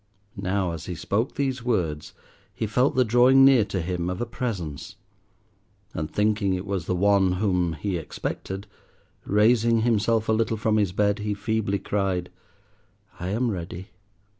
[0.41, 2.15] Now as he spoke these words
[2.55, 4.95] he felt the drawing near to him of a Presence,
[5.93, 8.65] and thinking it was the One whom he expected,
[9.25, 12.31] raising himself a little from his bed, he feebly cried,
[13.19, 13.89] "I am ready."